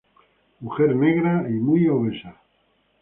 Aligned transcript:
Mujer 0.61 0.95
negra 0.95 1.45
y 1.47 1.53
muy 1.53 1.87
obesa. 1.87 2.35